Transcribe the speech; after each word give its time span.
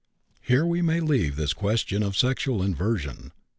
Here 0.41 0.65
we 0.65 0.81
may 0.81 0.99
leave 0.99 1.35
this 1.35 1.53
question 1.53 2.01
of 2.01 2.17
sexual 2.17 2.63
inversion. 2.63 3.33